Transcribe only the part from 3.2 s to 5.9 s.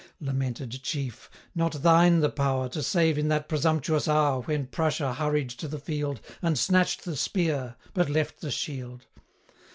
that presumptuous hour, When Prussia hurried to the